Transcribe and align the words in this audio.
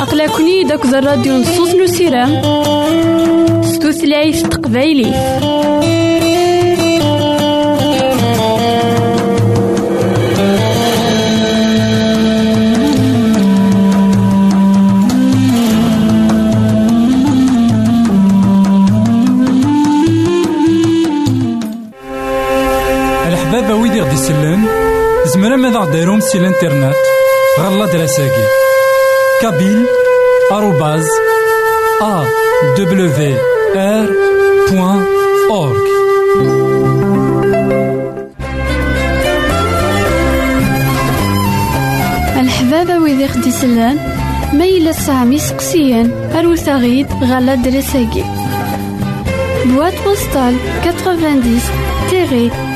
أقلكني 0.00 0.64
داك 0.64 0.84
الراديو 0.84 1.36
نصوص 1.36 1.74
نسيرام 1.74 2.42
ستوثلايف 3.62 4.42
تقبايلي 4.42 5.12
ماذا 25.76 25.88
غديرهم 25.88 26.20
سي 26.20 26.38
الانترنت 26.38 26.94
غالا 27.60 27.86
دراساكي 27.86 28.44
كابيل 29.42 29.86
آروباز 30.52 31.06
أ 32.02 32.24
دبليو 32.78 33.10
آر 33.76 34.08
بوان 34.70 35.04
أورك 35.50 35.86
الحبابة 42.40 42.98
ويدي 42.98 43.28
خدي 43.28 43.50
سلان 43.50 43.98
ميلا 44.52 44.92
سامي 44.92 45.38
سقسيان 45.38 46.30
أروثاغيد 46.34 47.06
غالا 47.24 47.54
دراساكي 47.54 48.24
Boîte 49.74 49.96
postale 50.04 50.54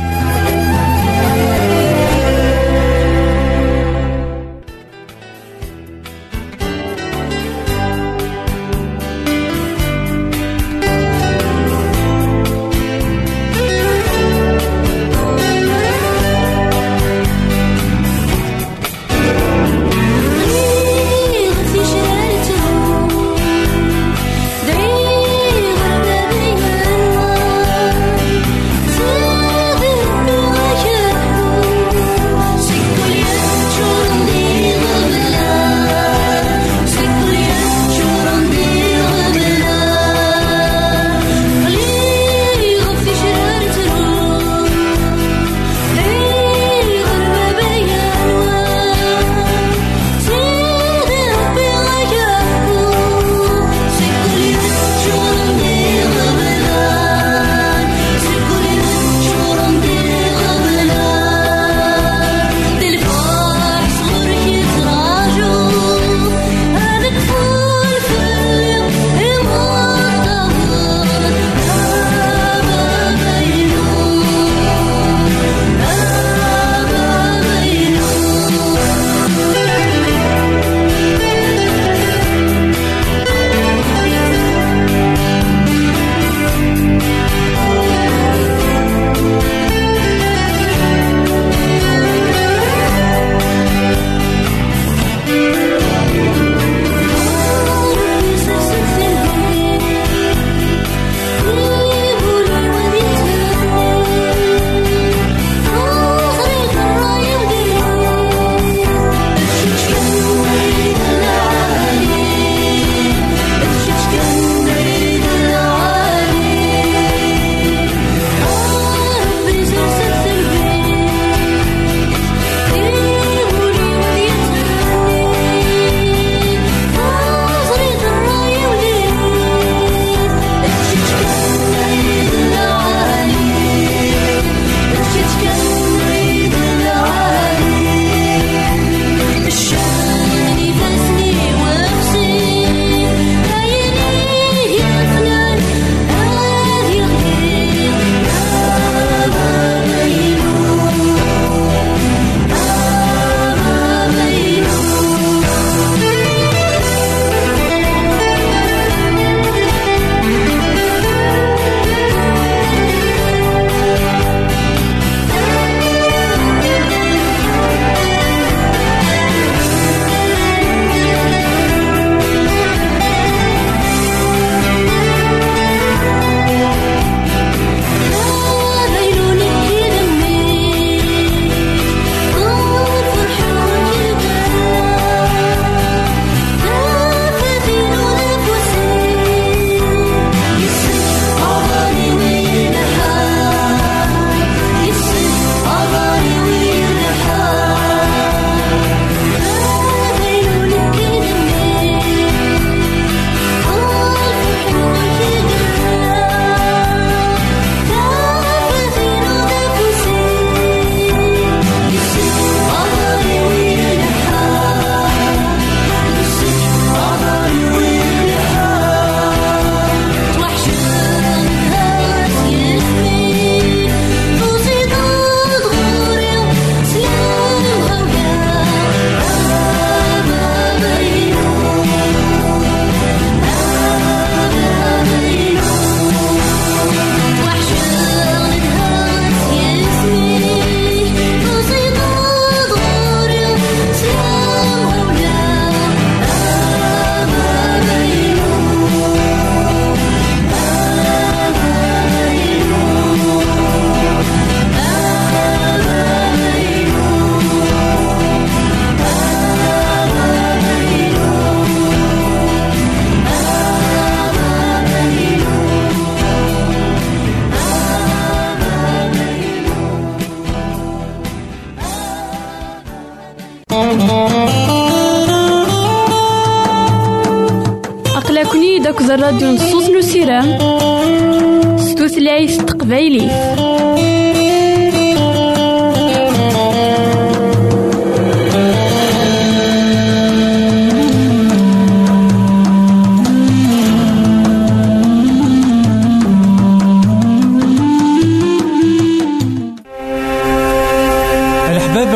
الراديو 279.14 279.48
نصوص 279.48 279.88
نو 279.88 280.00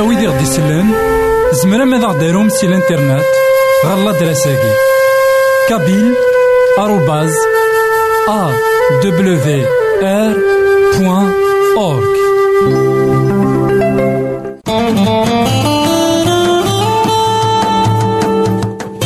ويدي 0.02 0.26
غدي 0.26 0.42
يسلن 0.42 0.94
زمرا 1.52 1.84
ماذا 1.84 2.06
غديرهم 2.06 2.48
سي 2.48 2.66
الانترنت؟ 2.66 3.24
غالا 3.86 4.12
دراساكي. 4.12 4.72
كابيل. 5.68 6.31
بوان 10.98 11.32
أورك 11.76 12.16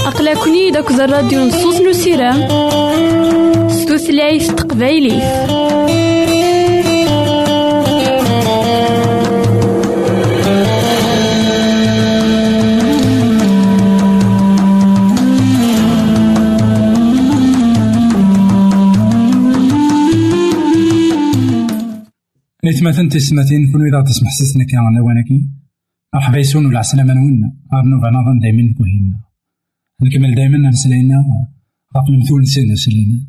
أقلكني 0.06 0.70
داك 0.70 0.90
الراديو 0.90 1.40
نصوص 1.44 1.80
نو 1.80 1.92
سيرام 1.92 2.48
ستوثلايف 3.68 4.50
تقبايلي 4.50 5.22
نتمثل 22.86 23.08
تسمتين 23.08 23.72
كل 23.72 23.82
إذا 23.88 24.02
تسمح 24.02 24.30
سيسنا 24.30 24.64
كان 24.64 24.98
ونكي 25.00 25.50
مرحبا 26.14 26.38
يسون 26.38 26.66
ولا 26.66 26.78
عسلامة 26.78 27.14
نونا 27.14 27.56
أرنو 27.72 28.00
بنظن 28.00 28.38
دايما 28.38 28.74
كوهينا 28.74 29.20
نكمل 30.02 30.34
دايما 30.34 30.68
نسلينا 30.68 31.24
غاف 31.96 32.08
المثول 32.08 32.42
نسينا 32.42 32.74
سلينا 32.74 33.26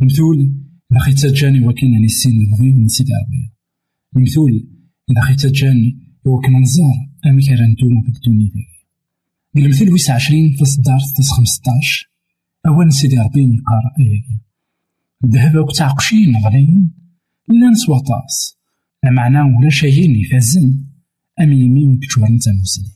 المثول 0.00 0.54
إذا 0.92 1.00
خيت 1.00 1.18
تجاني 1.18 1.66
وكينا 1.66 1.98
نسين 1.98 2.42
نبغي 2.42 2.70
ونسيت 2.70 3.06
ربي 3.10 3.52
المثول 4.16 4.68
إذا 5.10 5.20
خيت 5.20 5.40
تجاني 5.40 5.98
وكنا 6.24 6.58
نزار. 6.58 7.08
أمي 7.26 7.42
كان 7.42 7.72
نتوما 7.72 8.02
في 8.02 8.08
الدنيا 8.08 8.50
المثل 9.56 9.92
ويس 9.92 10.10
عشرين 10.10 10.56
في 10.56 10.64
صدار 10.64 11.00
تس 11.18 11.30
خمسطاش. 11.30 12.10
أول 12.66 12.92
سيدي 12.92 13.18
ربي 13.18 13.46
نقارا 13.46 13.90
أياكي 13.98 14.40
الذهب 15.24 15.56
وقت 15.56 15.76
تعقشين 15.76 16.36
غاليين 16.44 16.92
لا 17.48 17.70
نسوى 17.70 18.00
طاس. 18.00 18.57
معناه 19.04 19.56
ولا 19.58 19.70
شيء 19.70 20.20
يفازن 20.20 20.84
أم 21.40 21.52
يمين 21.52 21.98
كتور 21.98 22.24
نتا 22.30 22.52
مسلم 22.52 22.92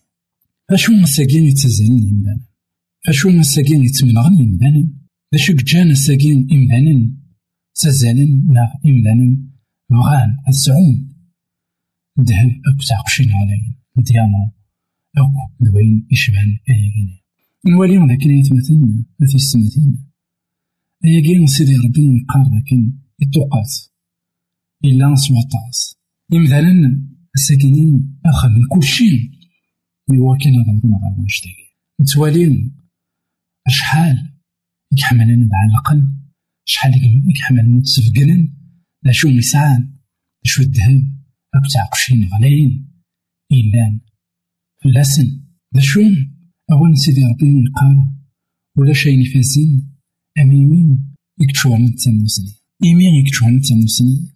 فاشو 0.69 0.93
مساكين 0.93 1.45
يتزالن 1.45 2.09
يمدانا 2.09 2.45
فاشو 3.07 3.31
مساكين 3.31 3.85
يتمنغن 3.85 4.35
يمدانا 4.35 4.89
فاشو 5.33 5.53
جان 5.53 5.91
الساكين 5.91 6.49
إمدانا؟ 6.53 7.11
تزالن 7.75 8.53
لا 8.55 8.81
إمدانا. 8.87 9.53
بغان 9.93 10.37
السعون 10.49 11.15
ذهب 12.21 12.51
أكو 12.51 12.83
تعقشين 12.89 13.33
عليهم 13.33 13.75
دياما 13.97 14.51
أكو 15.17 15.55
دوين 15.61 16.07
يشبهن 16.11 16.59
أياكيني 16.69 17.25
نولي 17.67 17.99
ولكن 17.99 18.31
يتمثلنا 18.31 19.05
في 19.27 19.35
السماتين 19.35 20.07
أياكين 21.05 21.47
سيدي 21.47 21.77
ربي 21.77 22.17
يقار 22.17 22.47
لكن 22.57 22.93
يتوقات 23.21 23.92
إلا 24.85 25.09
نسوى 25.09 25.43
طاس. 25.53 25.97
إمثالا 26.33 27.03
الساكنين 27.35 28.21
أخا 28.27 28.49
من 28.49 28.61
كل 28.71 28.83
شيء 28.83 29.31
إوا 30.11 30.37
كان 30.37 30.53
ضربنا 30.53 31.01
غير 31.03 31.19
ونشتاقي 31.19 31.69
نتوالين 32.01 32.77
شحال 33.69 34.33
يحملنا 34.99 35.49
دع 35.49 35.65
العقل 35.71 36.13
شحال 36.65 36.93
لا 39.05 39.13
شو 39.13 39.29
مسعان 39.29 39.99
شو 40.45 40.63
الذهب 40.63 41.03
أك 41.55 41.73
تعقشين 41.73 42.29
غلايين 42.29 43.03
إلا 43.53 44.01
فلاسن. 44.85 45.43
ذا 45.75 45.81
شو 45.81 46.01
أول 46.73 46.97
سيدي 46.99 47.21
ربي 47.25 47.47
يقال 47.47 48.13
ولا 48.79 48.93
شيء 48.93 49.21
يفازن 49.21 49.89
أميمين. 50.39 51.15
يكتشوها 51.41 51.79
نتسموسني 51.79 52.53
إيمين 52.85 53.15
يكتشوها 53.15 53.51
نتسموسني 53.51 54.32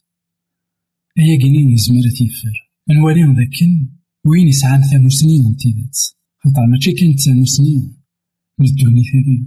أيا 1.18 1.38
قنين 1.42 1.70
يزمر 1.70 2.02
تيفر 2.18 2.70
نواليهم 2.90 3.36
ذاكن 3.36 3.88
وين 4.26 4.48
يسعان 4.48 4.82
ثانو 4.82 5.08
سنين 5.08 5.44
من 5.44 5.56
تيدات. 5.56 5.98
خاطر 6.38 6.66
ماشي 6.66 6.92
كان 6.92 7.16
ثانو 7.16 7.44
سنين 7.44 7.96
من 8.58 8.66
الدنيا 8.66 9.02
ثانية 9.02 9.46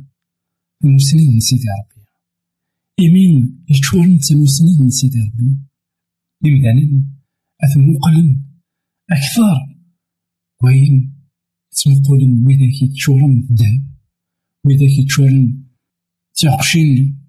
ثانو 0.83 0.98
سنين 0.98 1.31
من 1.33 1.39
سيدي 1.39 1.63
ربي 1.80 2.06
إيمين 3.00 3.63
يتشورن 3.69 4.18
ثانو 4.18 4.45
سنين 4.45 4.81
من 4.81 4.90
سيدي 4.90 5.19
ربي 5.19 5.57
إمدانا 6.45 7.04
أثم 7.64 7.97
قلن 7.97 8.44
أكثر. 9.11 9.80
وين 10.64 11.16
تمقولن 11.71 12.47
ويداك 12.47 12.81
يتشورن 12.81 13.47
الذهب 13.52 13.83
ويداك 14.66 14.99
يتشورن 14.99 15.64
تعقشين 16.35 17.19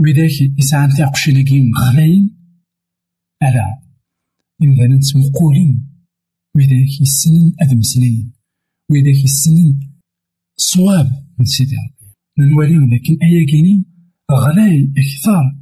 ويداك 0.00 0.58
يسعان 0.58 0.90
تعقشين 0.90 1.44
كيم 1.44 1.70
غلاين 1.74 2.39
ألا 3.42 3.82
إمدانا 4.62 5.00
تمقولن 5.00 5.84
ويداك 6.56 7.00
يسنن 7.00 7.52
أد 7.60 7.74
مسلين 7.74 8.32
ويداك 8.90 9.24
يسنن 9.24 9.80
صواب 10.56 11.26
من 11.38 11.44
سيدي 11.44 11.76
ربي. 11.76 12.14
نواليهم 12.38 12.94
لكن 12.94 13.18
أيا 13.22 13.46
كيني 13.46 13.84
غلاي 14.32 14.92
أكثر 14.98 15.56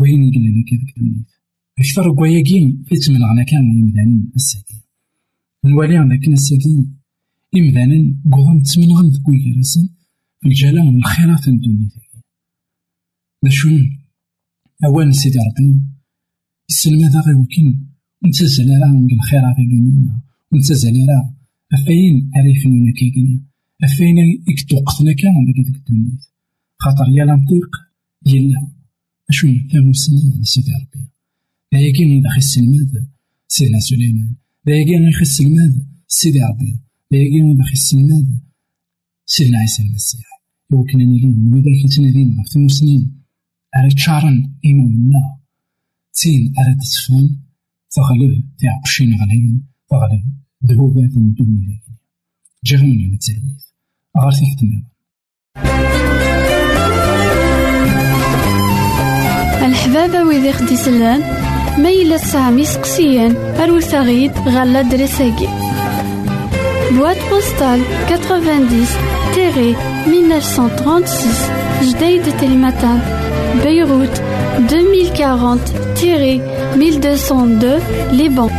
وين 0.00 0.22
يقلنا 0.22 0.64
كذاك 0.68 0.96
الدنيا 0.96 1.24
أكثر 1.78 2.14
كواياكين 2.14 2.84
تمنعنا 3.06 3.44
كان 3.44 3.78
يمدانا 3.78 4.30
الساكين. 4.36 4.82
نواليهم 5.64 6.12
لكن 6.12 6.32
الساكين 6.32 6.98
إمدانا 7.56 8.14
قوضم 8.32 8.62
تمنغن 8.62 9.08
ذكوي 9.08 9.36
كراسن 9.44 9.88
في 10.40 10.48
الجلال 10.48 10.86
من 10.86 10.96
الخيرات 10.96 11.48
الدنيا 11.48 11.88
باشون 13.42 13.98
أولا 14.84 15.12
سيدي 15.12 15.38
ربي 15.38 15.93
غير 17.26 17.36
وكين 17.36 17.88
نتزل 18.26 18.68
راه 18.82 18.92
نقل 18.92 19.14
الخيرات 19.14 19.56
كينينا 19.56 20.20
ونتزل 20.52 21.06
راه 21.08 21.34
أفاين 21.72 22.30
عريفنا 22.34 22.92
كيكينا 22.92 23.40
أفاين 23.84 24.18
يكتو 24.48 24.76
وقتنا 24.76 25.12
كان 25.12 25.44
ديك 25.46 25.66
ديك 25.66 25.76
الدنيا 25.76 26.18
خاطر 26.78 27.08
يا 27.08 27.24
لنطيق 27.24 27.70
يلا 28.26 28.68
أشو 29.30 29.46
نفهم 29.48 29.92
سنين 29.92 30.42
سيدي 30.42 30.70
ربي. 30.70 31.08
لا 31.72 31.80
يكين 31.80 32.18
إذا 32.18 32.28
خس 32.28 32.58
الماد 32.58 33.08
سيدنا 33.48 33.80
سليمان. 33.80 34.34
لا 34.66 34.74
يكين 34.76 35.02
إذا 35.02 35.12
خس 35.20 35.40
الماد 35.40 35.86
سيدي 36.08 36.40
ربي. 36.42 36.80
لا 37.10 37.18
يكين 37.18 37.50
إذا 37.50 37.64
خس 37.64 37.94
الماد 37.94 38.40
سيدنا 39.26 39.58
عيسى 39.58 39.82
المسيح. 39.82 40.26
يوكنا 40.72 41.04
نيلين 41.04 41.52
وإذا 41.52 41.82
كنتنا 41.82 42.10
دينا 42.10 42.42
في 42.42 42.56
المسنين 42.56 43.22
أريد 43.76 43.98
شعرا 43.98 44.52
إيماننا. 44.64 45.43
تين 46.14 46.54
أريد 46.58 46.78
تسفون 46.78 47.42
تغلب 47.90 48.44
تعقشين 48.58 49.14
غلين 49.20 49.66
تغلب 49.90 50.24
ذهوبات 50.66 51.16
من 51.16 51.32
دون 51.32 51.66
ذلك 51.68 51.98
جرمنا 52.64 53.14
نتسلويث 53.14 53.64
غير 54.16 54.32
تختم 54.32 54.82
الحبابة 59.66 60.24
ويدي 60.24 60.52
خدي 60.52 60.76
سلان 60.76 61.20
ميلا 61.82 62.16
سامي 62.16 62.64
سقسيان 62.64 63.36
أروت 63.36 63.94
غيد 63.94 64.32
غالا 64.32 64.82
بواد 66.90 67.16
بوستال 67.30 67.80
90 68.08 68.86
تيري 69.34 69.76
1936 70.06 71.90
جديد 71.90 72.36
تلمتان 72.38 73.00
بيروت. 73.62 74.33
2040 74.58 75.60
تيري 75.94 76.40
1202 76.74 77.80
لبنان 78.12 78.50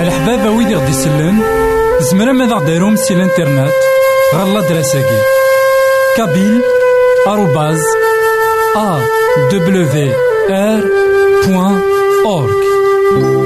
الحبابة 0.00 0.50
ويدي 0.50 0.74
غدي 0.74 0.90
يسلن 0.90 1.38
زمرا 2.00 2.32
ماذا 2.32 2.54
غديرهم 2.54 2.96
سي 2.96 3.14
الإنترنت 3.14 3.72
غالا 4.34 4.60
دراساكي 4.68 5.20
كابيل 6.16 6.62
آروباز 7.26 7.80
أ 8.76 8.98
دبليو 9.52 10.12
آر 10.50 10.80
بوان 11.46 11.80
أورك. 12.24 13.45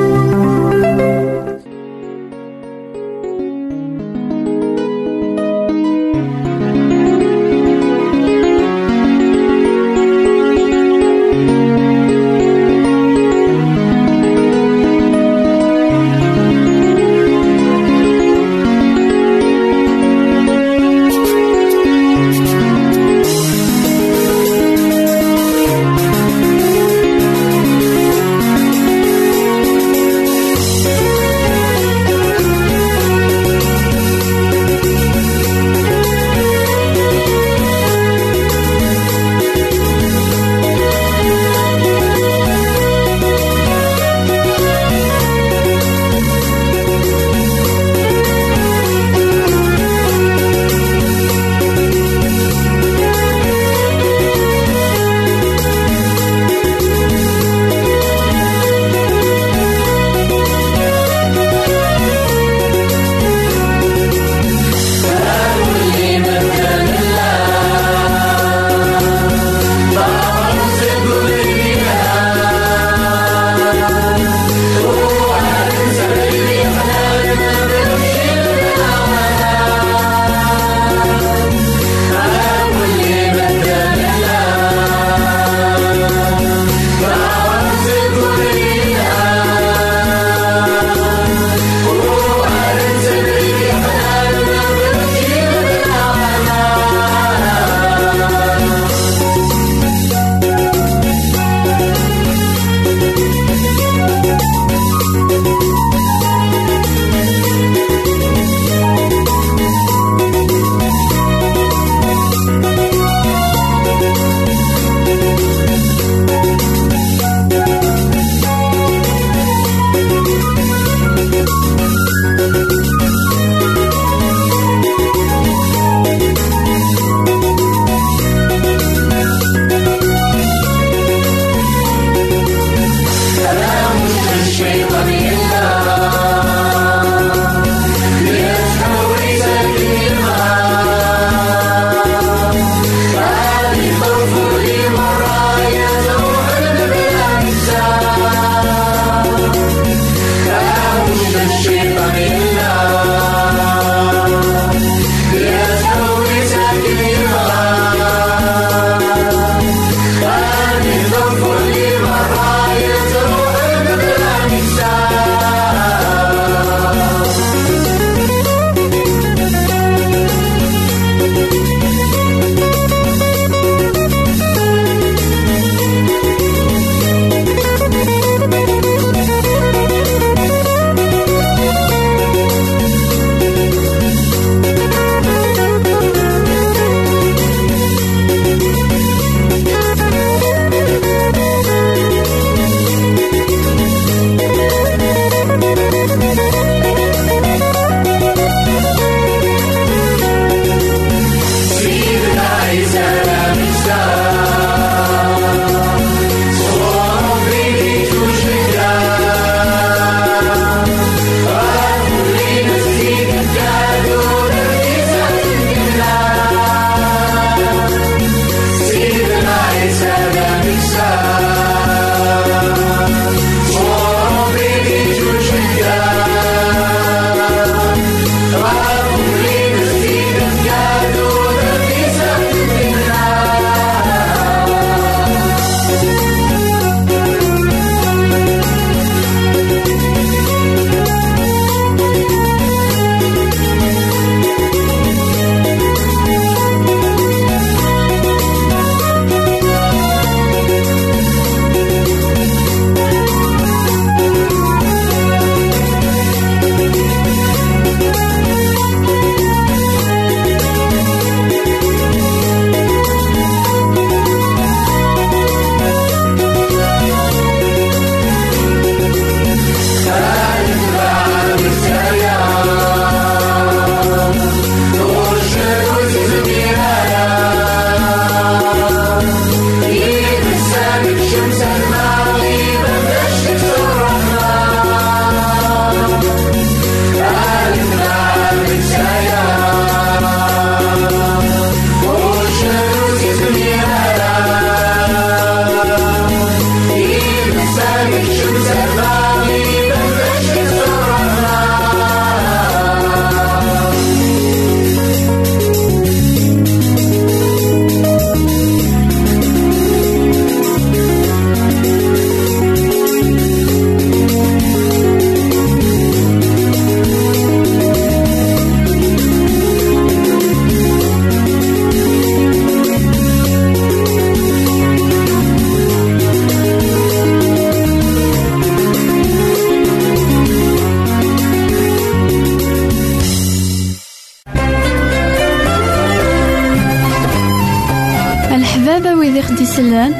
Baba 338.91 339.13
wid 339.21 339.37
i 339.39 339.41
ɣ-d-isellen, 339.47 340.13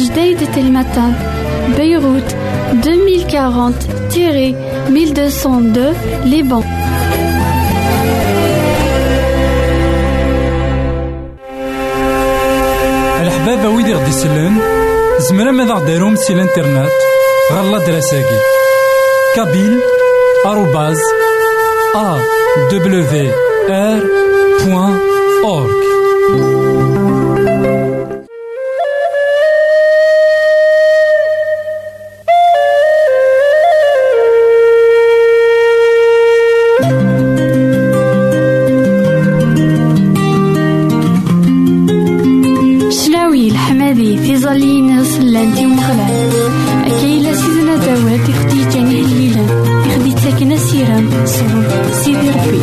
Jdeï 0.04 0.32
de 0.40 0.46
Telmatan, 0.54 1.12
Beyrouth 1.76 2.32
2040-1202 2.84 5.78
Liban. 6.32 6.64
الحبابة 13.24 13.68
ويدي 13.68 13.92
غدي 13.94 14.10
يسلن 14.10 14.54
زمرا 15.18 15.50
ماذا 15.50 15.74
غديرهم 15.74 16.16
سي 16.16 16.32
الانترنت 16.32 17.13
غالا 17.52 17.78
دراساكي 17.78 18.38
كابيل 19.36 19.80
آروباز 20.46 20.98
أ 21.96 22.18
دبليو 22.70 23.32
آر 23.70 24.02
بوان 24.64 24.98
أورك 25.44 25.84
نبي 43.94 44.18
في 44.18 44.36
ظلين 44.36 45.04
سلانتي 45.04 45.66
مخلا 45.66 46.06
أكي 46.86 47.22
لا 47.22 47.32
سيدنا 47.34 47.76
داوات 47.76 48.28
يخدي 48.28 48.64
جاني 48.74 49.00
الليلة 49.00 49.42
يخدي 49.86 50.12
تاكنا 50.12 50.56
سيرا 50.56 51.26
سرور 51.26 51.92
سيدي 51.92 52.30
ربي. 52.30 52.60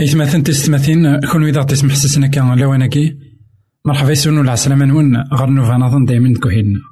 إيث 0.00 0.16
ثنتي 0.16 0.52
تستمثين 0.52 1.20
كون 1.32 1.42
وإذا 1.42 1.62
تسمح 1.62 1.94
سسنا 1.94 2.26
كان 2.26 2.58
لوانكي 2.58 3.16
مرحبا 3.84 4.10
يسون 4.10 4.40
العسلامة 4.40 4.84
نون 4.84 5.16
غرنو 5.34 5.62
نظن 5.62 6.04
دايما 6.04 6.34
كوهيدنا 6.42 6.91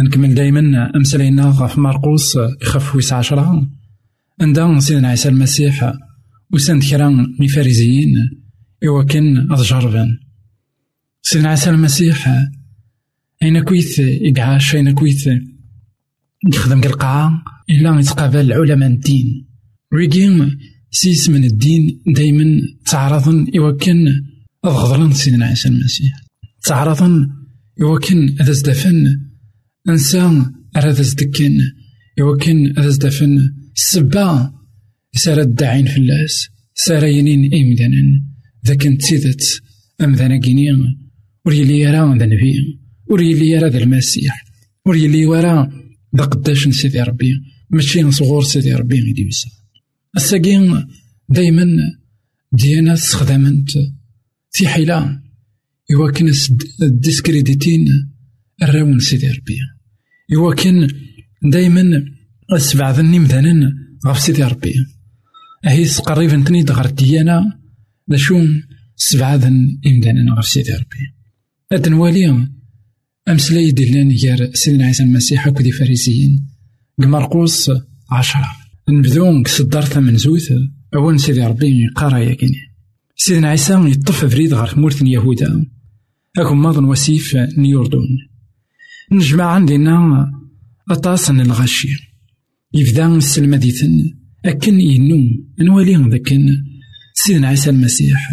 نكمل 0.00 0.34
دايما 0.34 0.90
أمسلينا 0.96 1.44
غف 1.44 1.78
مرقوس 1.78 2.36
يخف 2.62 2.94
ويس 2.94 3.12
عشرة. 3.12 3.70
عندها 4.40 4.80
سيدنا 4.80 5.08
عيسى 5.08 5.28
المسيح 5.28 5.92
وسند 6.52 6.82
كرا 6.82 7.26
مفارزيين 7.40 8.14
إوا 8.86 9.04
كان 9.04 9.52
أضجربان 9.52 10.18
سيدنا 11.22 11.48
عيسى 11.48 11.70
المسيح 11.70 12.48
أين 13.42 13.62
كويت 13.62 13.94
إقعاش 14.00 14.74
أين 14.74 14.94
كويت 14.94 15.24
يخدم 16.54 16.80
كالقاعة 16.80 17.44
إلا 17.70 18.00
يتقابل 18.00 18.52
علماء 18.52 18.90
الدين. 18.90 19.46
ويجي 19.92 20.56
سيس 20.90 21.28
من 21.28 21.44
الدين 21.44 22.02
دايما 22.06 22.62
تعرضن 22.86 23.46
إوا 23.56 23.78
كان 23.78 24.24
أضغضرن 24.64 25.12
سيدنا 25.12 25.46
عيسى 25.46 25.68
المسيح. 25.68 26.12
تعرضن 26.64 27.30
إوا 27.82 27.98
كان 27.98 28.28
أذا 28.40 28.52
زدفن 28.52 29.20
إنسان 29.88 30.52
أراد 30.76 31.02
زدكن 31.02 31.58
إوا 32.20 32.36
كان 32.36 32.78
أذا 32.78 32.88
زدفن 32.88 33.54
السبا 33.76 34.52
سارة 35.16 35.42
الداعين 35.42 35.86
في 35.86 35.96
اللاس 35.96 36.48
سارة 36.74 37.06
ينين 37.06 37.54
إمدانا 37.54 38.22
ذاك 38.66 38.82
تيدت 38.82 39.62
أمذانا 40.00 40.40
كينيا 40.40 40.76
وريلي 41.46 41.78
يرى 41.78 42.18
ذا 42.18 42.26
نبي 42.26 42.80
وريلي 43.10 43.48
يرى 43.50 43.68
ذا 43.68 43.78
المسيح 43.78 44.44
وريلي 44.86 45.26
ورا 45.26 45.72
ذا 46.16 46.24
قداش 46.24 46.68
سيدي 46.68 47.02
ربي 47.02 47.32
ماشي 47.70 48.10
صغور 48.10 48.44
سيدي 48.44 48.74
ربي 48.74 49.00
غيدي 49.00 49.22
يوسف. 49.22 49.52
الساقين 50.16 50.84
دايما 51.28 51.66
ديانا 52.52 52.92
استخدمت 52.92 53.70
في 54.50 54.68
حيلة 54.68 55.20
إوا 55.94 56.10
كان 56.10 56.32
الديسكريديتين 56.82 57.86
الراون 58.62 58.98
سيدي 58.98 59.28
ربي. 59.28 59.73
إوا 60.32 60.54
كان 60.54 60.88
دايما 61.42 62.04
السبع 62.52 62.90
ذني 62.90 63.18
مثلا 63.18 63.72
غف 64.06 64.18
سيدي 64.20 64.42
ربي. 64.42 64.74
أهي 65.66 65.86
قريبا 65.86 66.44
تنيد 66.46 66.70
غير 66.70 66.86
ديانا 66.86 67.60
لا 68.08 68.16
شو 68.16 68.38
ذن 69.14 69.80
إمدانا 69.86 70.34
غف 70.34 70.46
سيدي 70.46 70.72
ربي. 70.72 71.14
أدنوالي 71.72 72.48
أمسلاي 73.28 73.70
دلان 73.70 74.10
غير 74.10 74.54
سيدنا 74.54 74.86
عيسى 74.86 75.02
المسيح 75.02 75.46
أكو 75.46 75.62
دي 75.62 75.72
فارسيين. 75.72 76.48
مرقوس 76.98 77.70
عشرة. 78.10 78.48
نبدو 78.88 79.44
صدار 79.46 80.00
من 80.00 80.16
زوث 80.16 80.52
أول 80.94 81.20
سيدي 81.20 81.40
ربي 81.40 81.86
قارا 81.96 82.18
ياكيني 82.18 82.58
سيدنا 83.16 83.48
عيسى 83.48 83.74
يطف 83.74 84.24
فريد 84.24 84.54
غير 84.54 84.78
مورث 84.78 85.02
يهودا. 85.02 85.66
أكو 86.38 86.54
ماضن 86.54 86.84
وسيف 86.84 87.36
نيوردون. 87.58 88.08
نجمع 89.12 89.44
عندنا 89.44 90.26
أطاس 90.90 91.30
الغشي. 91.30 91.88
يبدا 92.74 93.06
السلمة 93.06 93.56
ديثن 93.56 94.14
أكن 94.44 94.80
ينو 94.80 95.16
نوالي 95.60 96.10
ذاك 96.10 96.38
سيدنا 97.14 97.48
عيسى 97.48 97.70
المسيح. 97.70 98.30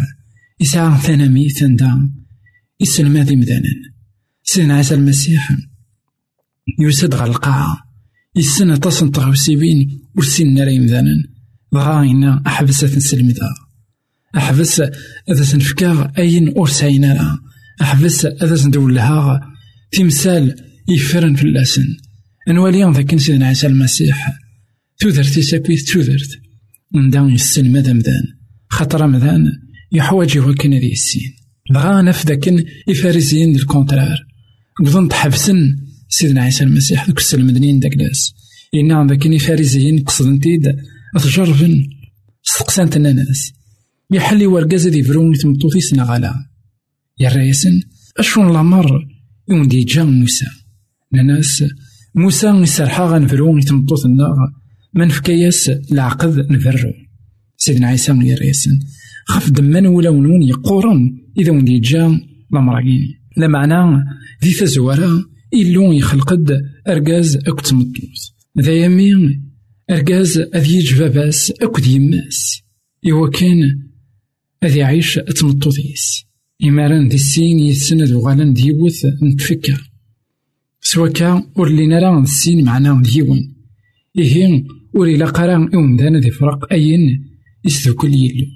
يسعى 0.60 0.98
ثناميث 0.98 1.64
دا 1.64 2.10
السلمة 2.80 3.22
ذي 3.22 3.36
مدانا 3.36 3.74
سيدنا 4.42 4.74
عيسى 4.74 4.94
المسيح. 4.94 5.56
يوسد 6.80 7.14
غير 7.14 7.26
القاعة 7.26 7.78
يسن 8.36 8.80
تصن 8.80 9.10
تغوسيبين. 9.10 10.02
ورسين 10.16 10.54
ناري 10.54 10.78
مدانا 10.78 11.24
بغاينا 11.72 12.42
أحبس 12.46 12.80
تنسلم 12.80 13.30
دا 13.30 13.48
أحبس 14.36 14.80
أذا 15.30 15.44
سنفكا 15.44 16.12
أين 16.18 16.58
أرساينا 16.58 17.06
لا 17.06 17.38
أحبس 17.82 18.24
أذا 18.24 18.56
سندولها 18.56 19.51
تمثال 19.92 20.56
يفرن 20.88 21.34
في 21.34 21.42
اللسن 21.42 21.86
نوالي 22.48 22.92
ذاك 22.92 23.16
سيدنا 23.16 23.46
عيسى 23.46 23.66
المسيح. 23.66 24.32
تودرت 24.98 25.36
يساكويت 25.36 25.88
تودرت 25.88 26.30
من 26.94 27.10
داون 27.10 27.34
يسن 27.34 27.72
مدام 27.72 27.98
دان 27.98 28.22
خاطر 28.68 29.06
مدان 29.06 29.52
يحواج 29.92 30.36
يوكن 30.36 30.74
ذي 30.74 30.92
السين. 30.92 31.32
بغا 31.70 32.02
نفداكن 32.02 32.64
يفارزيين 32.88 33.56
الكونترار. 33.56 34.18
قضن 34.84 35.08
تحبسن 35.08 35.76
سيدنا 36.08 36.42
عيسى 36.42 36.64
المسيح 36.64 37.06
ذوك 37.06 37.18
السلم 37.18 37.46
مدنيين 37.46 37.80
داكلاس 37.80 38.34
إنا 38.74 39.06
ذاكن 39.08 39.32
يفارزيين 39.32 39.98
قصدن 40.04 40.40
تيد 40.40 40.76
أتجربن. 41.16 41.88
استقسانت 42.46 42.96
الناس 42.96 43.52
يحلي 44.10 44.46
ورقاز 44.46 44.88
ذي 44.88 45.02
فرون 45.02 45.34
تمطوطي 45.38 45.80
سنا 45.80 46.04
غالا 46.04 46.34
يا 47.20 47.28
الرئيسن 47.28 47.82
أشون 48.18 48.52
لامر 48.52 49.11
يوم 49.50 49.68
دي 49.68 49.84
جا 49.84 50.04
موسى. 50.04 50.46
ناس 51.12 51.64
موسى 52.14 52.48
يسرحا 52.48 53.04
غنفرو 53.04 53.58
يتمطوط 53.58 54.06
النار. 54.06 54.36
من 54.94 55.08
فكاياس 55.08 55.68
العقد 55.92 56.52
نفرو 56.52 56.92
سيدنا 57.56 57.86
عيسى 57.86 58.12
من 58.12 58.26
يريسن. 58.26 58.78
خف 59.26 59.50
دمان 59.50 59.86
ولا 59.86 60.10
ونون 60.10 60.42
يقورن 60.42 61.18
إذا 61.38 61.52
وندي 61.52 61.78
جا 61.78 62.20
لامراكيني 62.52 63.20
لا 63.36 63.48
معنى 63.48 64.04
ذي 64.44 64.52
تزوارا 64.52 65.24
إلو 65.54 65.92
يخلقد 65.92 66.62
أرقاز 66.88 67.36
أكو 67.36 67.62
تمطوط 67.62 68.34
ذا 68.60 68.72
يمين 68.72 69.50
أرقاز 69.90 70.38
أذ 70.38 70.70
يج 70.70 70.98
باباس 70.98 71.52
أكو 71.62 71.82
يماس. 71.86 72.62
إوا 73.10 73.30
كان 73.30 73.88
أذ 74.64 74.76
يعيش 74.76 75.14
تمطوطيس 75.14 76.24
إماران 76.64 77.08
دي 77.08 77.14
السين 77.14 77.58
يتسند 77.58 78.10
وغالا 78.10 78.54
ديوث 78.54 79.06
نتفكر. 79.22 79.90
سوا 80.80 81.08
كا 81.08 81.44
ور 81.56 81.68
لينا 81.68 81.98
راه 81.98 82.22
السين 82.22 82.64
معنا 82.64 83.02
ديوان 83.02 83.54
إيه 84.18 84.64
ور 84.94 85.08
إلا 85.08 85.26
قرا 85.26 85.70
إومدان 85.74 86.16
ذي 86.16 86.30
فرق 86.30 86.72
أين 86.72 87.24
يستوكل 87.64 88.14
يلو. 88.14 88.46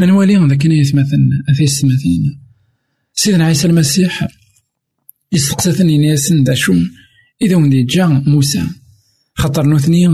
أنوالي 0.00 0.36
ذاك 0.48 0.64
يتمثل 0.64 1.28
أثي 1.48 1.64
السماثين 1.64 2.40
سيدنا 3.14 3.44
عيسى 3.44 3.66
المسيح 3.66 4.28
يستقسثني 5.32 5.98
ناسن 5.98 6.44
دا 6.44 6.54
شو 6.54 6.74
إذا 7.42 7.56
وندي 7.56 7.82
جا 7.82 8.06
موسى. 8.06 8.62
خاطر 9.34 9.66
نوثني 9.66 10.08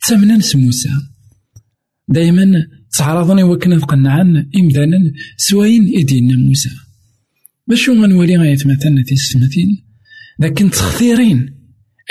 تسمنا 0.00 0.36
نس 0.36 0.56
موسى 0.56 0.90
دايما 2.08 2.66
تعرضني 2.98 3.42
وكنا 3.42 3.78
قنعان 3.78 4.50
إمدانا 4.60 5.12
سواين 5.36 5.98
إدينا 5.98 6.36
موسى 6.36 6.70
باش 7.66 7.90
غنولي 7.90 8.36
غيتمثلنا 8.36 9.04
في 9.04 9.12
السماثين 9.12 9.84
لكن 10.38 10.70
تختيرين 10.70 11.54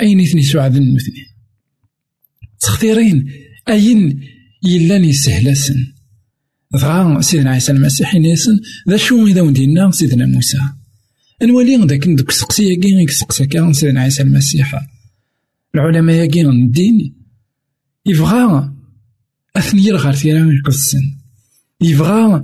أين 0.00 0.20
اثني 0.20 0.42
سعاد 0.42 0.76
المثنين 0.76 1.26
تختيرين 2.60 3.30
أين 3.68 4.20
يلان 4.62 5.04
يسهلسن 5.04 5.86
دغا 6.72 7.20
سيدنا 7.20 7.50
عيسى 7.50 7.72
المسيح 7.72 8.14
ينسن 8.14 8.60
ذا 8.88 8.96
شو 8.96 9.26
إذا 9.26 9.40
ودينا 9.40 9.90
سيدنا 9.90 10.26
موسى 10.26 10.58
نولي 11.42 11.76
ذاك 11.76 12.08
ديك 12.08 12.28
السقسية 12.28 12.80
كي 12.80 13.06
سقسا 13.06 13.44
كان 13.44 13.72
سيدنا 13.72 14.00
عيسى 14.00 14.22
المسيح 14.22 14.80
العلماء 15.74 16.16
ياكي 16.16 16.40
الدين 16.40 17.14
يبغى 18.06 18.73
أثني 19.56 19.90
غير 19.90 20.12
ثيرا 20.12 20.52
يقصن 20.52 21.04
يبغى 21.80 22.42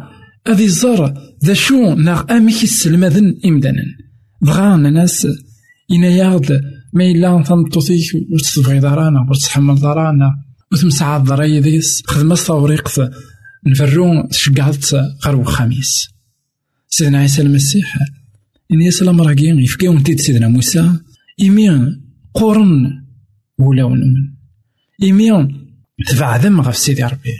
أذي 0.49 0.69
زر 0.69 1.15
ذا 1.45 1.55
شو 1.55 1.95
ناغ 1.95 2.25
أميك 2.31 2.63
السلمذن 2.63 3.35
إمدانا 3.45 3.83
بغا 4.43 4.75
الناس 4.75 5.27
يناياض 5.91 6.53
ما 6.93 7.05
إلا 7.05 7.43
تنطوطيك 7.43 8.11
وتتبغي 8.33 8.81
ضرانا 8.81 9.27
وتتحمل 9.31 9.75
ضرانا 9.75 10.31
وتمسعى 10.73 11.21
ضراي 11.21 11.61
ديس 11.61 12.03
خدمة 12.07 12.35
توريق 12.35 12.89
نفرو 13.67 14.29
تشقعت 14.31 14.95
غير 15.27 15.45
خميس 15.45 16.09
سيدنا 16.89 17.19
عيسى 17.19 17.43
المسيح 17.43 17.99
إن 18.73 18.81
يسلم 18.81 19.21
راكي 19.21 19.47
يفكيهم 19.47 20.03
تيد 20.03 20.21
سيدنا 20.21 20.49
موسى. 20.49 20.93
إمي 21.43 21.71
قرن 22.35 23.03
ولا 23.59 23.85
ونمن 23.85 24.35
إمي 25.03 25.31
تبعدم 26.07 26.61
غف 26.61 26.77
سيدي 26.77 27.03
ربي. 27.03 27.37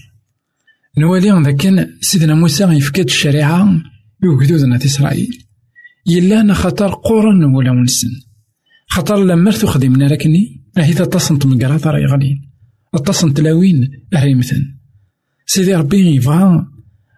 نوالي 0.99 1.43
ذا 1.45 1.53
كان 1.53 1.97
سيدنا 2.01 2.35
موسى 2.35 2.65
يفكد 2.65 3.05
الشريعة 3.05 3.83
يوجدودنا 4.25 4.77
إسرائيل. 4.77 5.45
يلا 6.07 6.55
خطر 6.55 6.95
قرن 6.95 7.45
ولا 7.45 7.71
ونسن. 7.71 8.11
خطر 8.91 9.25
لما 9.25 9.51
خدمنا 9.51 10.05
لكني 10.05 10.61
راهي 10.79 10.95
تتصنت 10.95 11.47
من 11.47 11.65
قراطة 11.65 11.91
راهي 11.91 12.07
غالين 12.07 12.51
اتصنت 12.95 13.41
لاوين 13.41 13.89
مثل 14.15 14.75
سيدي 15.47 15.75
ربي 15.75 16.15
يبغى 16.15 16.67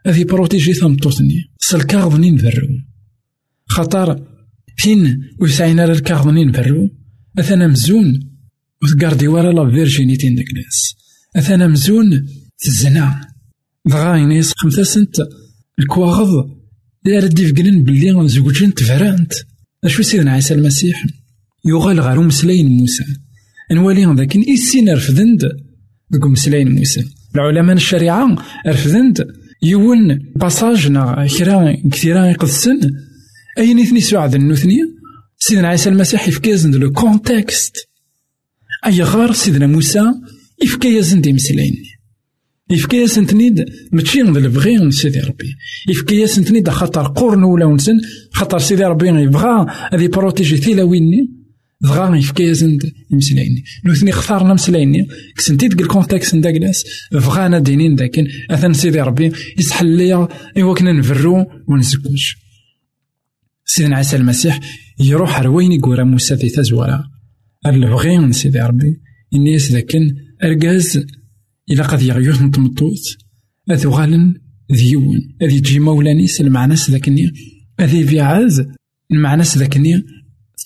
هذي 0.06 0.24
بروتيجي 0.24 0.72
ثمطوتني 0.72 1.50
سالكاغضني 1.58 2.30
نفرو 2.30 2.68
خطر 3.66 4.26
فين 4.76 5.30
ويسعينا 5.40 5.86
للكاغضني 5.86 6.44
نفرو 6.44 6.90
أثنا 7.38 7.66
مزون 7.66 8.20
وتقاردي 8.82 9.28
ورا 9.28 9.52
لا 9.52 9.70
فيرجينيتي 9.70 10.30
ندكلاس 10.30 10.96
أثنا 11.36 11.66
مزون 11.66 12.28
تزنا 12.58 13.20
دغا 13.86 14.16
ينيس 14.16 14.52
خمسة 14.56 14.82
سنت. 14.82 15.16
الكواغض 15.78 16.50
لا 17.04 17.18
ردي 17.18 17.46
فقلن 17.46 17.82
بلي 17.84 18.28
زوجين 18.28 18.74
تفرانت 18.74 19.32
أشو 19.84 20.02
سيدنا 20.02 20.32
عيسى 20.32 20.54
المسيح؟ 20.54 21.06
يغال 21.64 22.00
غير 22.00 22.20
مسلين 22.20 22.66
موسى. 22.68 23.04
نوالي 23.72 24.14
ذاك 24.14 24.36
إيسين 24.36 24.94
رفدند 24.94 25.50
ذوك 26.12 26.26
مسلين 26.26 26.74
موسى. 26.74 27.04
العلماء 27.34 27.76
الشريعة 27.76 28.36
رفدند 28.66 29.26
يون 29.62 30.18
باساج 30.36 30.88
نا 30.88 31.26
كرا 31.38 31.76
كثيرا 31.92 32.26
يقدسن. 32.26 32.80
أين 33.58 33.80
اثني 33.80 34.00
سعد 34.00 34.34
النوثني 34.34 34.78
سيدنا 35.38 35.68
عيسى 35.68 35.88
المسيح 35.88 36.28
يفكازن 36.28 36.70
لو 36.70 36.92
كونتكست 36.92 37.88
أي 38.86 39.02
غار 39.02 39.32
سيدنا 39.32 39.66
موسى 39.66 40.12
يفكازن 40.62 41.20
دي 41.20 41.32
مسلين 41.32 41.74
يفكي 42.70 43.06
تنيد 43.06 43.64
ماشي 43.92 44.22
ذا 44.22 44.38
البغي 44.38 44.90
سيدي 44.90 45.20
ربي 45.20 45.54
يفكي 45.88 46.26
تنيد 46.26 46.70
خاطر 46.70 47.02
قرن 47.02 47.44
ولا 47.44 47.64
ونسن 47.64 48.00
خاطر 48.32 48.58
سيدي 48.58 48.84
ربي 48.84 49.08
يبغى 49.08 49.66
هذي 49.92 50.08
بروتيجي 50.08 50.58
تيلاويني 50.58 51.42
بغا 51.80 52.16
يفكي 52.16 52.54
زند 52.54 52.92
يمسلايني 53.10 53.64
نوثني 53.84 54.10
اختارنا 54.10 54.54
مسلايني 54.54 55.08
كسنتي 55.36 55.68
ديك 55.68 55.80
الكونتكست 55.80 56.34
نداكلاس 56.34 56.84
بغانا 57.12 57.58
دينين 57.58 57.94
داكن 57.94 58.26
اثن 58.50 58.72
سيدي 58.72 59.00
ربي 59.00 59.32
يسحل 59.58 59.86
ليا 59.86 60.28
ايوا 60.56 60.74
كنا 60.74 60.92
نفرو 60.92 61.46
ونزكوش 61.68 62.36
سيدنا 63.64 63.96
عيسى 63.96 64.16
المسيح 64.16 64.60
يروح 65.00 65.40
روين 65.40 65.72
يقول 65.72 66.04
موسى 66.04 66.36
في 66.36 66.48
تزورا 66.48 67.04
البغي 67.66 68.32
سيدي 68.32 68.60
ربي 68.60 69.00
إني 69.34 69.56
ذاكن 69.56 70.14
أرجاز 70.44 71.06
إلا 71.70 71.86
قد 71.86 72.02
يغيوث 72.02 72.42
نتمطوط 72.42 72.98
أذ 73.70 73.86
غالن 73.86 74.34
ذيون 74.72 75.18
أذ 75.42 75.52
يجي 75.52 75.78
مولانيس 75.78 76.40
المعناس 76.40 76.90
ذاكني 76.90 77.32
أذ 77.80 77.94
يبيعاز 77.94 78.62
المعناس 79.12 79.58
ذاكني 79.58 80.02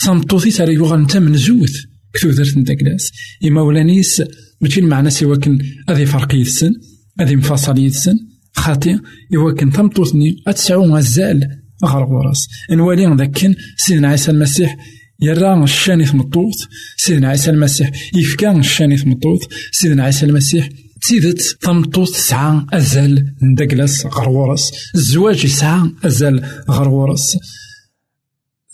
تمطوطي 0.01 0.51
ساري 0.51 0.75
يغال 0.75 1.03
نتا 1.03 1.19
من 1.19 1.37
زوث. 1.37 1.77
كتو 2.12 2.31
درت 2.31 2.57
نداكلاس 2.57 3.12
إما 3.45 3.61
ولانيس 3.61 4.23
ماشي 4.61 4.81
المعنى 4.81 5.11
سوا 5.11 5.37
كن 5.37 5.59
أذي 5.91 6.07
فرقي 6.07 6.39
يتسن 6.39 6.73
أذي 7.21 7.37
مفاصل 7.37 7.79
يتسن. 7.79 8.17
خاطي 8.53 8.99
إوا 9.35 9.53
كن 9.53 9.71
تمطوطني 9.73 10.37
أتسعو 10.47 10.85
غزال 10.85 11.41
غير 11.85 12.05
غراس 12.05 12.49
نوالي 12.71 13.17
ذاك 13.17 13.57
سيدنا 13.77 14.09
عيسى 14.09 14.31
المسيح 14.31 14.77
يرى 15.20 15.62
الشاني 15.62 16.07
ثمطوط 16.07 16.55
سيدنا 16.96 17.29
عيسى 17.29 17.50
المسيح 17.50 17.90
يفكا 18.14 18.59
الشاني 18.59 18.96
ثمطوط 18.96 19.40
سيدنا 19.72 20.05
عيسى 20.05 20.26
المسيح 20.26 20.68
تيدت 21.02 21.57
تمطوط 21.61 22.09
تسعى 22.09 22.66
أزال 22.72 23.35
ندقلس 23.42 24.07
غرورس 24.07 24.72
الزواج 24.94 25.44
يسعى 25.44 25.90
أزال 26.05 26.44
غرورس 26.70 27.37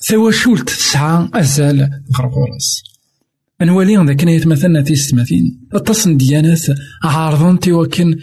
ثواشولت 0.09 0.71
تسعى 0.71 1.29
أزال 1.35 1.91
غرورس. 2.17 2.83
نوالي 3.63 3.97
ذاك 4.07 4.23
يتمثلنا 4.23 4.83
في 4.83 4.97
ستماثين 4.97 5.61
اتصن 5.73 6.17
ديانات 6.17 6.61
عارضن 7.03 7.59
تيوكن 7.59 8.19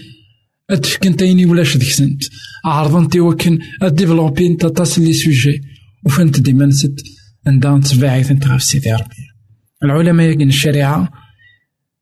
أتفكن 0.70 1.16
تايني 1.16 1.46
ولاش 1.46 1.78
ديكسنت 1.78 2.24
عارضن 2.66 3.10
تيوكن 3.10 3.60
أديفلوبين 3.82 4.58
تتصل 4.58 5.02
لي 5.02 5.14
سوجي 5.14 5.62
وفنت 6.06 6.40
ديما 6.40 6.66
نسد 6.66 7.00
عندها 7.48 7.80
تبعيث 7.80 8.32
انت 8.32 8.48
غف 8.48 8.64
سيدي 8.64 8.92
ربي 8.92 9.24
العلماء 9.84 10.26
يقين 10.26 10.48
الشريعة 10.48 11.10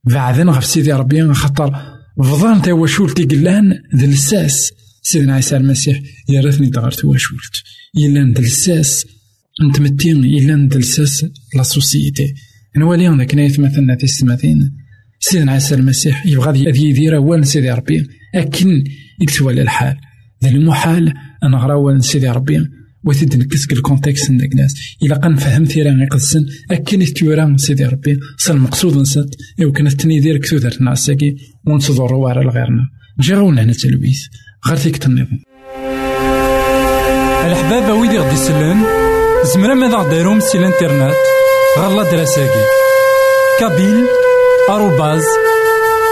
بعدين 0.03 0.49
غف 0.49 0.65
سيدي 0.65 0.93
ربي 0.93 1.33
خاطر 1.33 1.97
فضان 2.17 2.61
تا 2.61 2.71
واشولتي 2.71 3.23
قلان 3.23 3.79
ذي 3.95 4.05
الساس 4.05 4.71
سيدنا 5.01 5.35
عيسى 5.35 5.57
المسيح 5.57 5.99
يرثني 6.29 6.69
تغار 6.69 6.91
تواشولت 6.91 7.63
يلان 7.95 8.33
ذي 8.33 8.43
الساس 8.43 9.05
نتمتين 9.69 10.23
يلان 10.23 10.67
ذي 10.67 10.79
الساس 10.79 11.25
لا 11.55 11.63
سوسيتي. 11.63 12.33
نوالي 12.77 13.17
ذاك 13.17 13.35
نايت 13.35 13.59
مثلنا 13.59 13.95
في 13.95 14.03
السماثين 14.03 14.77
سيدنا 15.19 15.51
عيسى 15.51 15.75
المسيح 15.75 16.25
يبغى 16.25 16.59
يدير 16.59 17.15
وال 17.15 17.47
سيدي 17.47 17.71
ربي 17.71 18.07
أكن 18.35 18.83
يكتوى 19.21 19.61
الحال 19.61 19.95
ذا 20.43 20.49
المحال 20.49 21.13
أنا 21.43 21.57
غرا 21.57 21.99
سيدي 21.99 22.29
ربي 22.29 22.57
وثيد 23.07 23.37
نكسك 23.37 23.71
الكونتكست 23.71 24.31
نداك 24.31 24.55
ناس. 24.55 24.73
إلا 25.03 25.15
قا 25.15 25.29
نفهم 25.29 25.65
ثيرا 25.65 25.91
غيقدسن 25.91 26.45
أكن 26.71 26.99
تيورا 26.99 27.55
سيدي 27.57 27.85
ربي. 27.85 28.19
صار 28.37 28.55
المقصود 28.55 28.97
نسات 28.97 29.35
إو 29.63 29.71
كانت 29.71 30.01
تني 30.01 30.19
دير 30.19 30.37
كتو 30.37 30.57
دارت 30.57 30.81
نعساكي 30.81 31.35
ونتضروا 31.67 32.29
على 32.29 32.41
لغيرنا 32.41 32.83
جي 33.19 33.33
هنا 33.35 33.73
تلويث 33.73 34.19
غير 34.67 34.77
فيك 34.77 35.05
النظام 35.05 35.39
الحبابة 37.45 37.93
ويدي 37.93 38.17
غدي 38.17 38.33
يسلن 38.33 38.83
زمرا 39.53 39.73
ماذا 39.73 39.97
غديرهم 39.97 40.39
سي 40.39 40.57
الإنترنت. 40.57 41.15
غالا 41.79 42.11
دراساكي. 42.11 42.65
كابيل 43.59 44.05
آروباز 44.69 45.23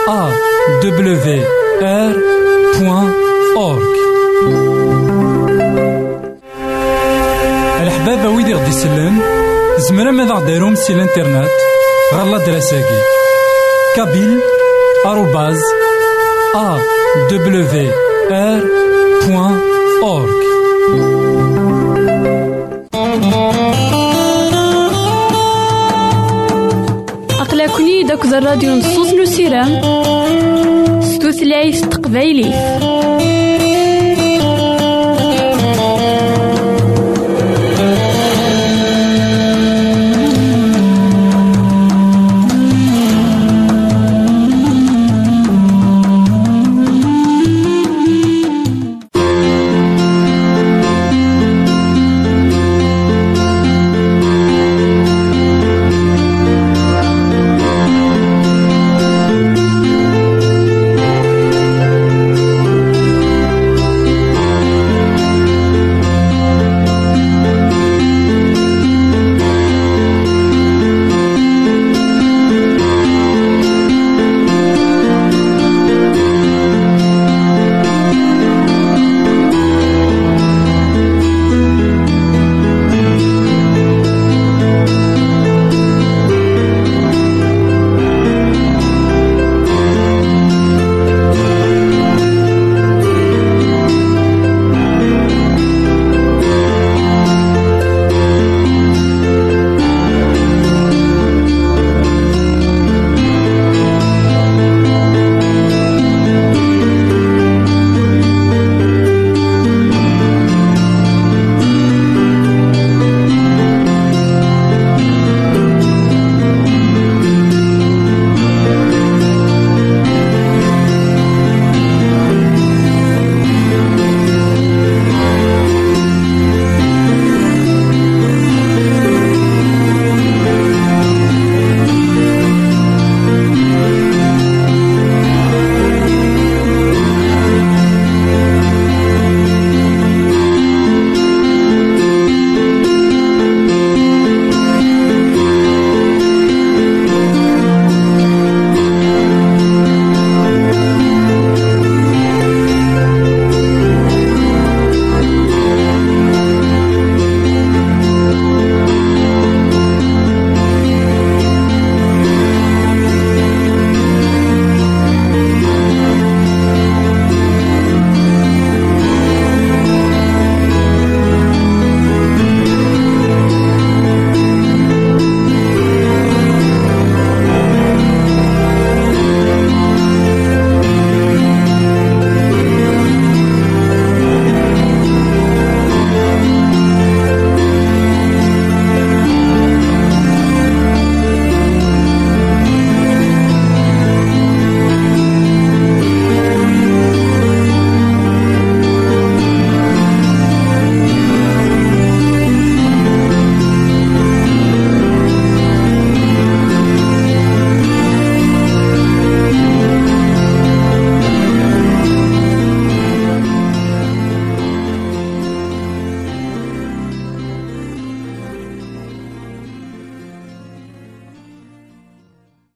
أ 0.10 0.32
دبليو 0.84 1.44
آر 1.82 2.16
بوان 2.80 3.14
أورك 3.58 3.96
ويدي 8.46 8.58
غدي 8.58 8.70
يسلن 8.70 9.22
زمرا 9.78 10.12
ماذا 10.12 10.34
غديرهم 10.34 10.76
سي 10.76 10.94
الانترنت 10.94 11.50
غالا 12.14 12.38
دراساكي 12.38 13.02
كابيل 13.96 14.40
آروباز 15.06 15.60
أ 16.56 16.78
دبليو 17.32 17.92
آر 18.32 18.64
بوان 19.28 19.60
أورك 20.04 20.36
أقلكني 27.40 28.04
داك 28.04 28.26
الراديو 28.26 28.76
نصوص 28.76 29.14
نسيرام 29.14 29.82
ستوثلايف 31.02 31.86
تقبايلي 31.86 32.54